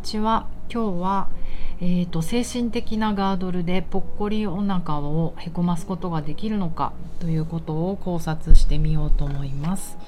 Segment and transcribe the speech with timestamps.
[0.00, 0.46] ちは。
[0.72, 1.28] 今日は、
[1.80, 9.98] えーと、精神的なガードルでぽっこりお腹をへこますことができるのかということを考察してみようと思います。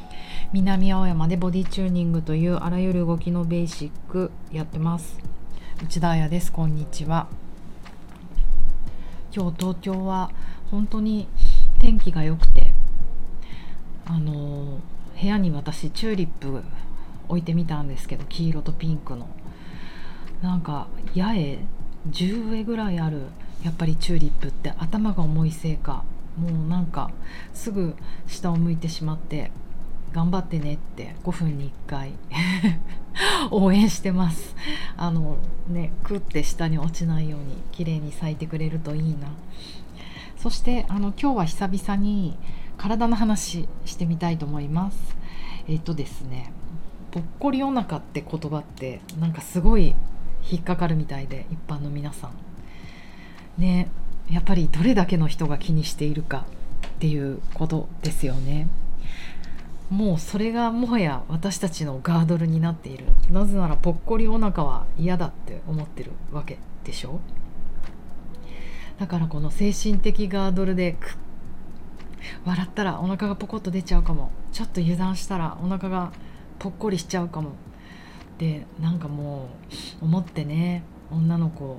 [0.52, 5.18] 南青山でボディチューニングというあらゆる動きのベーシックやってます。
[5.82, 6.52] 内田彩です。
[6.52, 7.28] こんにちは。
[9.34, 10.30] 今日東京は
[10.70, 11.28] 本当に
[11.78, 12.72] 天気が良くて
[14.04, 14.78] あの
[15.20, 16.62] 部屋に私チューリップ
[17.28, 19.28] 置いてみたんですけど黄色とピンクの。
[20.42, 21.58] なんか八重
[22.10, 23.22] 10上ぐらいある
[23.64, 26.04] やっぱりチューリップって頭が重いせいか
[26.36, 27.10] もうなんか
[27.54, 27.94] すぐ
[28.26, 29.52] 下を向いてしまって
[30.12, 32.12] 頑張ってねって5分に1回
[33.50, 34.54] 応援してます。
[34.96, 35.36] あの
[35.68, 39.28] ねクって下に落ちないように綺麗に咲いてくれるといいな。
[40.36, 42.36] そしてあの今日は久々に
[42.76, 45.16] 体の話してみたいと思います。
[45.68, 46.52] えっとですね
[47.10, 49.94] ぽっこりお腹って言葉ってなんかすごい
[50.50, 52.32] 引っかかるみたいで一般の皆さん。
[53.60, 53.88] ね
[54.30, 56.46] やっぱりどれだけの人が気にしているか
[56.86, 58.68] っていうことですよね。
[59.90, 63.04] もうそれがもはや私たちのガードルになっている。
[63.30, 67.20] なぜならぽっこりお腹は嫌だって思ってるわけでしょ？
[68.98, 70.96] だからこの精神的ガードルで
[72.44, 74.30] 笑ったらお腹がポコッと出ちゃうかも。
[74.52, 76.12] ちょっと油断したらお腹が
[76.58, 77.52] ぽっこりしちゃうかも。
[78.42, 79.50] でなんかも
[80.02, 81.76] う思ってね女の子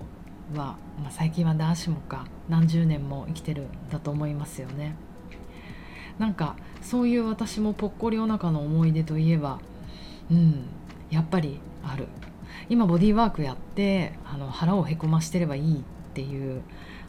[0.56, 4.96] は、まあ、最近は男子もか何十年も生きてるんだと思いますよね。
[6.20, 9.60] なんかそういう私もぽっこりお腹の思い出といえば
[10.32, 10.68] うん
[11.12, 12.08] やっぱりある。
[12.70, 16.62] 今ボディーワークやってあの腹をへこましてればいいっていう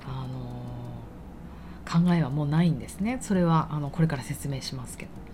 [0.05, 3.19] あの考えはもうないんですね。
[3.21, 5.25] それはあのこれから説明しますけど。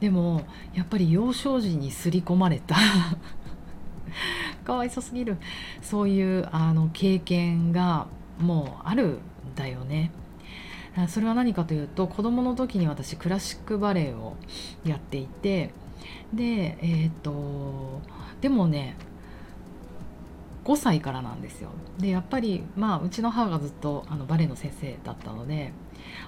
[0.00, 2.74] でもやっぱり幼少時に刷り込まれた
[4.64, 5.36] かわいそすぎる。
[5.82, 8.06] そういうあの経験が
[8.38, 9.18] もうあるん
[9.54, 10.10] だよね。
[11.08, 14.34] それは何かというと子どもの時に私クラシックバレエを
[14.84, 15.72] やっていて
[16.34, 18.00] でえっ、と
[18.40, 18.96] でもね
[20.64, 21.70] 5歳からなんですよ。
[21.98, 25.72] でやっぱりまあうちの母がずっとあのバレエの先生だったので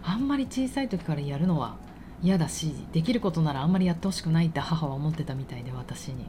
[0.02, 1.76] あんまり小さい時からやるのは
[2.22, 6.28] 嫌だしできることならあんまりやってほしくないって母は思ってたみたいで私に。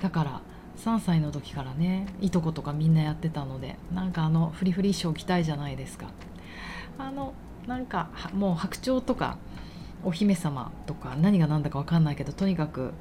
[0.00, 0.40] だから
[0.78, 6.06] 3歳の時からねいとことかみんなやってたのでなんかあのフリフリ衣装着たいじゃないですか。
[6.98, 7.34] あの
[7.66, 9.38] なんかもう白鳥とか
[10.04, 12.92] お姫様とか何が何だか分かんないけどとにかく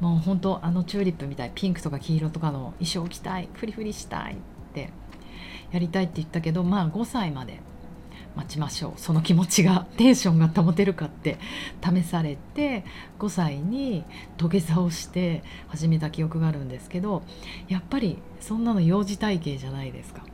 [0.00, 4.36] もう本当あのチューリップみたいピンクとか黄色とかの衣装着たいフリフリしたいっ
[4.74, 4.90] て
[5.70, 7.60] やりたいって言ったけどまあ5歳まで
[8.36, 9.00] 待ちましょう。
[9.00, 11.38] その気持ちがテンションが保てるかって
[11.82, 12.84] 試されて
[13.18, 14.04] 5歳に
[14.36, 17.22] 土下座をして始めた記憶があるんですけど
[17.68, 20.24] やっぱりそんなの幼児体型じゃないですか。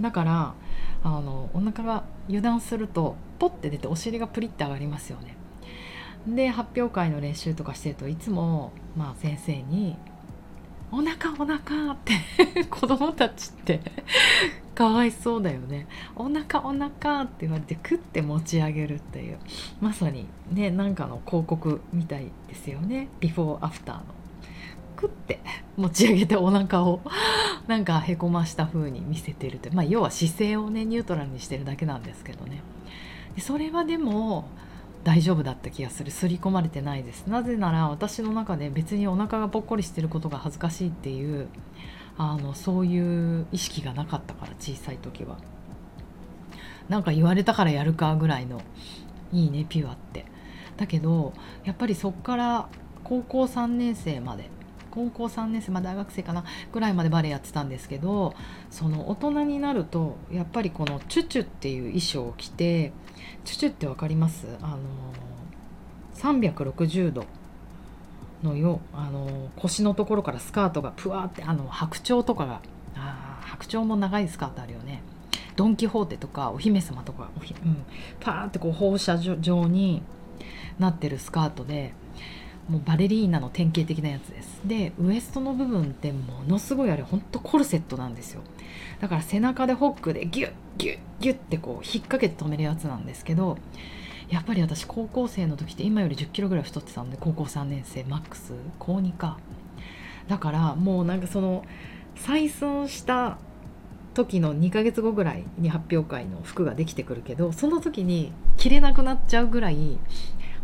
[0.00, 0.54] だから
[1.02, 5.36] あのお腹が油断するとポッて出てお尻がプリッて上がりますよね。
[6.26, 9.96] で発表会の練習とかしてるといつも、まあ、先生に
[10.90, 13.80] 「お腹お腹」って 子供たちって
[14.74, 15.88] かわいそうだよね。
[16.14, 19.38] お腹お腹って言われてクッて持ち上げるっていう
[19.80, 23.08] まさにねなんかの広告みたいですよね。
[23.18, 24.02] ビフォーアフターの。
[24.94, 25.40] クッて
[25.76, 27.00] 持ち上げてお腹を
[27.66, 29.70] なんかへこました風に見せてるって。
[29.70, 32.62] まあ要は姿勢をねニュートラルにしてるだけなんですけどね。
[33.38, 34.48] それはでも
[35.08, 36.10] 大丈夫だった気がする。
[36.10, 37.26] 刷り込まれてないです。
[37.28, 41.48] なぜなら私の中で別にお腹がぽっこりしてることが恥ずかしいっていう
[42.18, 45.38] あのそういう意識がなかったから小さい時は。
[46.90, 48.60] なんか言われたからやるかぐらいの
[49.32, 50.26] いいねピュアって。
[50.76, 51.32] だけど
[51.64, 52.68] やっぱりそっから
[53.02, 54.50] 高校3年生まで
[54.98, 58.34] 高校3年生、まあ、大学生かなぐらいまでバレエやってたんですけど
[58.70, 62.92] その大人になるとやっぱりこのチュチュっていう衣装を着て
[63.44, 64.46] チュチュって分かります？
[64.60, 64.78] あの
[66.14, 67.24] 360度
[68.42, 72.60] のよあの腰のところからスカートがプワーってあの白鳥とかが
[72.96, 75.02] あ白鳥も長いスカートあるよね。
[75.56, 77.30] ドン・キホーテとかお姫様とか、
[77.64, 77.84] うん、
[78.20, 80.02] パーってこう放射状に
[80.78, 81.94] なってるスカートで
[82.68, 84.60] もうバレリーナの典型的なやつです。
[84.64, 88.42] でウエストの部分ってものすごいあれほんとコルセットなんですよ。
[89.00, 93.56] だから背中でホックでギュッギュッギュッってこう引っ掛けて止めるやつなんですけど
[94.28, 99.38] やっぱり私高校生の時って今より1 0キロぐらい太ってたんで高校3年生マックス高2か。
[100.28, 101.64] だからもうなんかその
[102.16, 103.38] 採寸した
[104.12, 109.98] 時の2ヶ月後ぐらいに発表会の服ができてくるけどその時に着れなくなっちゃうぐらい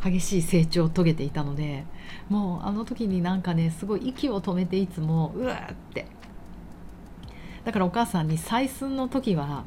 [0.04, 1.84] 激しい成長を遂げていたので
[2.28, 6.06] もうあの時になんかねすごい息を止めていつもうわーって。
[7.64, 9.64] だからお母さんに採寸の時は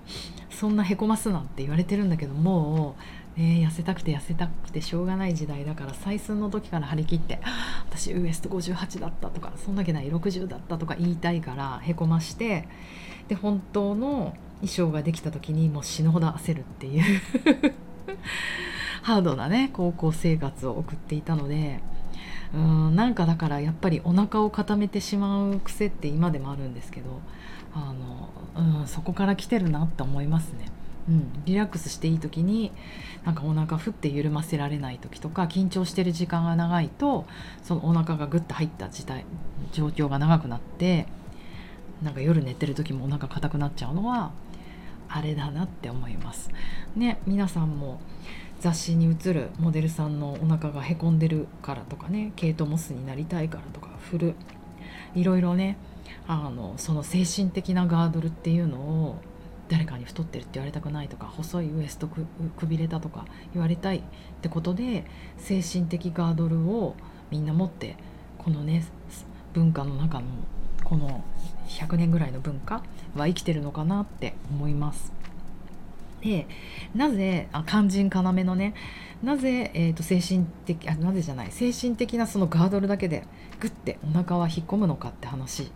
[0.51, 2.95] そんなへこますなんて言われてるんだけども
[3.37, 7.39] う、えー、痩せたくて痩せたくてしょうがない時代だから採寸の時から張り切って
[7.89, 12.67] 「私ウエスト58だった」とか「そんなけない60だった」とか言いたいからへこまして
[13.27, 17.21] で本当の衣装ができた時にもう死ぬほど焦るっていう。
[19.01, 21.79] ハードなね高校生活を送っていたので
[22.53, 27.21] うんなんかだからやっぱりお腹を固めてしまう癖って今でもあるんですけど
[27.73, 28.29] あの、
[28.79, 30.71] うん、そこから来てるなって思いますね。
[31.09, 32.71] うん、リラックスしていい時に
[33.23, 37.25] なんかお腹ふって緩ませられない時とか緊張してる時間が長いと
[37.63, 39.23] そのお腹がグッと入った時代
[39.71, 41.07] 状況が長くなって
[42.03, 44.31] なんか夜寝てる時もお腹硬くなっちゃうのは
[45.09, 46.49] あれだなって思います。
[46.95, 47.99] ね皆さんも
[48.59, 54.35] 雑誌に映るモデルさんのお腹がへこんでるからとかねケイト・モスになりたいからとか振る
[55.13, 55.77] いろいろね
[56.27, 59.21] あのその精神的なガードルっていうのを
[59.69, 62.25] 誰かに太ってるって言われたくないとか細いウエストく
[62.57, 64.01] くびれたとか言われたいっ
[64.41, 65.05] てことで
[65.37, 66.95] 精神的ガードルを
[67.29, 67.97] みんな持って
[68.37, 68.85] このね
[69.53, 70.25] 文化の中の
[70.87, 71.21] この
[71.67, 72.81] 100年ぐらいの文化
[73.13, 75.11] は生きてるのかなって思います。
[76.21, 76.47] で
[76.95, 78.73] なぜあ肝心要のね
[79.21, 83.25] なぜ、えーと、精神的あなぜじゃない精神的なそのガードルだけで
[83.59, 85.71] グッてお腹は引っ込むのかって話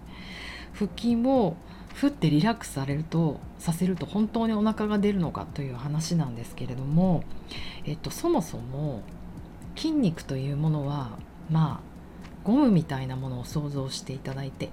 [0.74, 1.58] 腹筋を
[1.94, 7.24] ふってリラックスされるとさせると本当にお腹が出るのかという話なんですけれども、
[7.86, 9.02] えっと、そもそも
[9.75, 11.18] 筋肉というものは
[11.50, 11.90] まあ
[12.43, 14.69] ゴムみたいなものを想像していただいて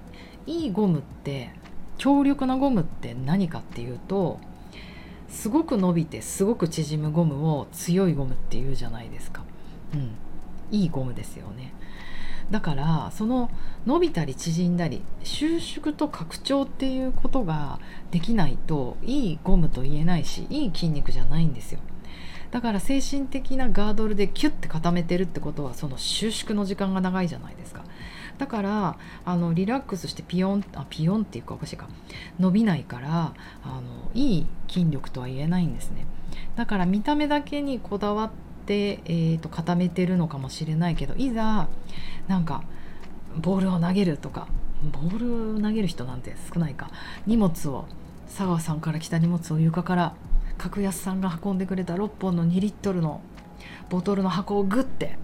[0.46, 1.50] いいゴムって
[1.98, 4.38] 強力なゴムって何かっていうと
[5.28, 9.44] すごく伸びてすごく縮むゴムを強いゴムっていうじゃないですか。
[9.92, 10.12] うん、
[10.70, 11.74] いいゴムですよね。
[12.50, 13.50] だからその
[13.86, 17.78] 伸びたり縮んだり収縮と拡張っていうことが
[18.10, 21.80] できないといいゴムと言えないしいい筋肉じゃないんですよ。
[22.50, 27.84] だから精神的なガードルでキュッて固めてるってことはその収縮の時間が長いじゃないですか。
[28.38, 31.88] だからあのリラックスしてピヨンあピヨンっていうかおかしいか。
[32.38, 33.34] 伸びないから
[33.64, 36.06] あのいい筋力とは言えないんですね。
[36.56, 38.30] だから見た目だけにこだわっ
[38.66, 41.68] て、えーと、固めてるのかもしれないけどいざ
[42.28, 42.62] なんか
[43.36, 44.46] ボールを投げるとか
[44.92, 46.90] ボールを投げる人なんて少ないか。
[47.26, 47.86] 荷物を
[48.26, 50.14] 佐川さんから来た荷物を床から
[50.58, 53.22] 格安さんが運んでくれた6本の2リットルの
[53.88, 55.16] ボトルの箱をグッて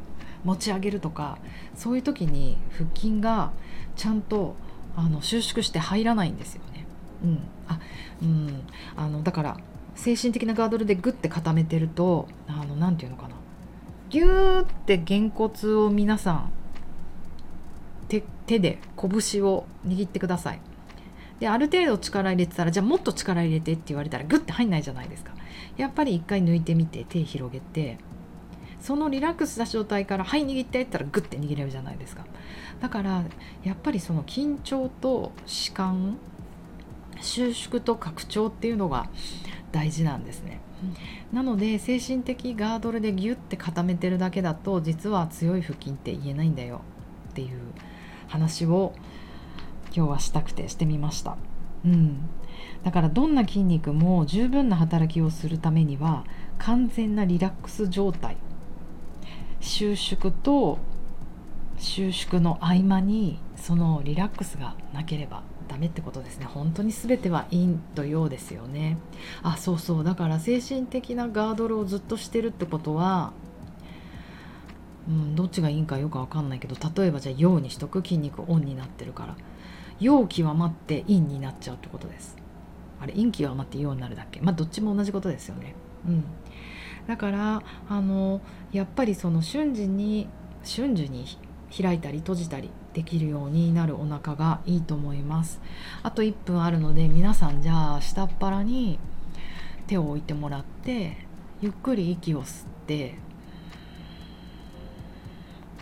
[0.45, 1.39] 持ち上げるとか
[1.75, 3.53] そういう時に腹筋が
[3.97, 4.55] ちゃんと
[4.97, 6.87] あの収縮して入らないんですよね。
[7.25, 7.81] うんあ
[8.23, 8.63] うん、
[8.97, 9.57] あのだから
[9.95, 12.29] 精神的なガードルでグッて固めてると
[12.79, 13.35] 何て言うのかな
[14.11, 16.53] ギューってげんこつを皆さん
[18.09, 20.61] 手手で拳を握ってください。
[21.45, 25.35] である程度力入れてたらじゃあもっと力入れてって言われたらグッて入んないじゃないですか。
[25.77, 27.99] やっぱり一回抜いてみて手広げて
[28.81, 32.25] そのリラックスした状態から「はい握って」って言ったらグッて握れるじゃないですか
[32.81, 33.25] だから
[33.63, 36.17] やっぱりその緊張と弛緩
[37.21, 39.11] 収縮と拡張っていうのが
[39.71, 40.61] 大事なんですね、
[41.31, 46.81] なので精神的ガードルでギュッて固めてるだけだと実は強い腹筋って言えないんだよ
[47.31, 47.59] っていう
[48.29, 48.95] 話を
[49.97, 51.37] 今日はしたくてしてみました。
[51.85, 52.29] うん。
[52.83, 56.25] だからどんな筋肉も十分な働きをするためには
[56.59, 58.37] 完全なリラックス状態。
[59.61, 60.79] 収縮と
[61.79, 66.47] 収縮の合間にそのリラックスがなければダメってことですね。
[66.47, 68.99] 本当に全ては陰と陽ですよね。
[69.43, 70.05] あそうそう。
[70.05, 73.33] だから精神的なガードルをずっとしてるってことは
[75.07, 78.01] うん、どっちがいいんかよくわかんないけど例えばじゃあ陽にしとく？
[78.01, 79.37] 筋肉オンになってるから。
[80.05, 82.37] 陽極まって陰になっちゃうってことです。
[83.01, 84.41] あれ陰極まって陽になるだっけ？
[84.41, 85.75] まあどっちも同じことですよね。
[86.07, 86.25] うん。
[87.07, 90.29] だからあのやっぱりその瞬時に
[90.63, 91.25] 瞬時に
[91.75, 95.61] 開いたり閉じたりできるようになるお腹がいいと思います。
[96.03, 98.99] あと1分あるので皆さんじゃあ下っ腹に
[99.87, 101.17] 手を置いてもらって
[101.61, 103.15] ゆっくり息を吸って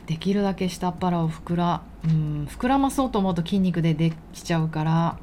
[0.06, 5.18] できるだけ下っ腹を膨らうん膨らまそうと思うと筋肉でできちゃうから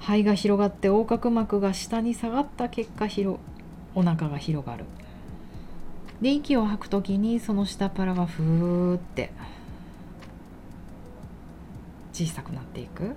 [0.00, 3.38] 肺が広がって横隔膜が下に下がった結果広
[3.94, 4.84] お腹が広がる。
[6.20, 9.32] で息を吐く時にその下っ腹がふーって
[12.12, 13.16] 小さくなっていく。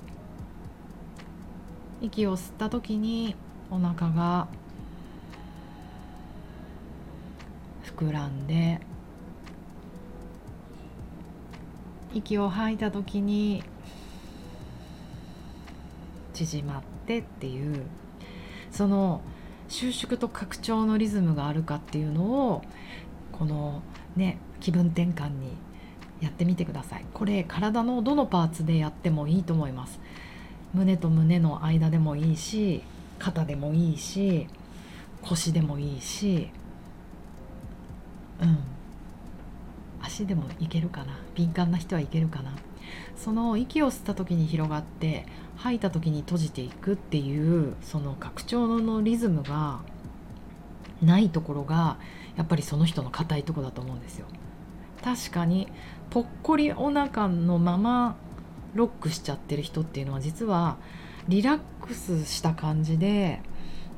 [2.01, 3.35] 息を吸った時に
[3.71, 4.47] お腹が
[7.97, 8.81] 膨らんで
[12.15, 13.63] 息を吐いた時に
[16.33, 17.83] 縮まってっていう
[18.71, 19.21] その
[19.67, 22.61] 収縮と拡張のリズムがあるかっていうのを
[23.31, 23.81] この
[24.15, 25.51] ね気分転換に
[26.21, 27.05] やってみてください。
[27.13, 29.99] これ体のどのパーツでやってもいいと思います。
[30.73, 32.83] 胸と胸の間でもいいし
[33.19, 34.47] 肩でもいいし
[35.21, 36.49] 腰でもいいし
[38.41, 38.74] うん。
[40.15, 41.17] 足でもいけるかな。
[41.35, 42.55] 敏感な人はいけるかな。
[43.17, 45.25] その息を吸った時に広がって
[45.57, 49.79] 吐いた時に閉じていくっていうその拡張のリズムが
[51.01, 51.97] ないところが
[52.37, 54.27] やっぱりその人の硬いとこだと思うんですよ。
[55.03, 55.67] 確かに
[56.09, 58.15] ぽっこりお腹のまま
[58.73, 60.77] ロックしちゃってる人っていうのは実は
[61.27, 63.41] リラックスした感じで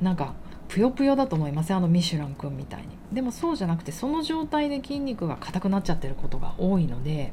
[0.01, 0.33] なんか
[0.67, 2.87] ぷよぷよだと思いますあのミシュラン君みたいに。
[3.11, 7.31] でもそうじゃなくてその状態で筋肉が硬くなっちゃってることが多いので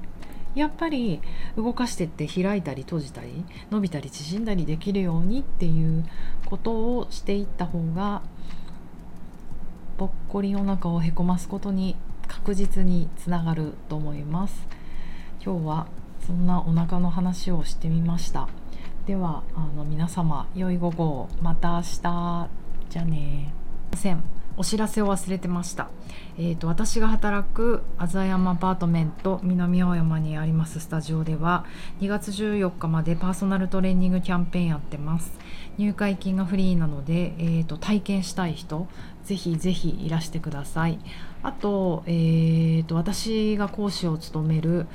[0.54, 1.20] やっぱり
[1.56, 6.04] 動かしてって開いたり閉じたり伸びたり縮んだりできるようにっていう
[6.46, 8.22] ことをしていった方が
[9.98, 11.96] ぽっこりお腹をへこますことに
[12.28, 14.66] 確実につながると思います。
[15.44, 15.86] 今日は
[16.26, 18.48] そんなお腹の話をしてみました。
[19.06, 22.63] ではあの皆様良い午後また明日。
[22.94, 23.52] じゃあね
[24.56, 25.90] お知らせを忘れてました、
[26.38, 31.64] えーと、私が働くあざやまアパートメント南青山にありますスタジオでは
[32.00, 35.32] 2月14日までパーソナルトレーニングキャンペーンやってます。
[35.76, 38.86] 入会金がフリーなので、えーと、体験したい人
[39.24, 41.00] ぜひぜひいらしてください。
[41.42, 44.86] あと,、えーと私が講師を務める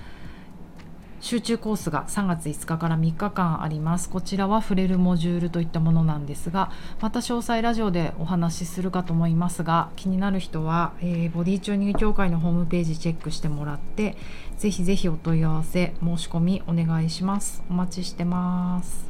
[1.21, 4.09] 集中コースが3月5日から3日間あります。
[4.09, 6.71] こちらは触れるモジュールといったものなんですが
[7.01, 14.17] また詳細ラジオでお話しするかと思いますが気になる人は、えー、ボディチューニング協会のホームページチェックしてもらって
[14.57, 17.63] ぜひぜひお問い合わせ申し込みお願いします。
[17.69, 19.09] お待ちしてます。